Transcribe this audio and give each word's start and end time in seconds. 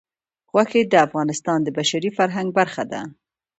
غوښې 0.51 0.81
د 0.91 0.93
افغانستان 1.07 1.59
د 1.63 1.67
بشري 1.77 2.09
فرهنګ 2.17 2.47
برخه 2.59 2.83
ده. 2.91 3.01